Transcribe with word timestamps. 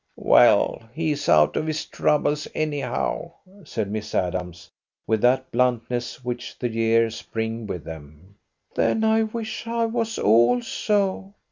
"Well, 0.17 0.89
he's 0.95 1.29
out 1.29 1.55
of 1.55 1.67
his 1.67 1.85
troubles 1.85 2.47
anyhow," 2.55 3.33
said 3.65 3.91
Miss 3.91 4.15
Adams, 4.15 4.71
with 5.05 5.21
that 5.21 5.51
bluntness 5.51 6.25
which 6.25 6.57
the 6.57 6.69
years 6.69 7.21
bring 7.21 7.67
with 7.67 7.83
them. 7.83 8.33
"Then 8.73 9.03
I 9.03 9.21
wish 9.21 9.67
I 9.67 9.85
was 9.85 10.17
also." 10.17 11.35